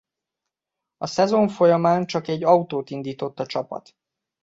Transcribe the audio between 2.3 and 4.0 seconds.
autót indított a csapat.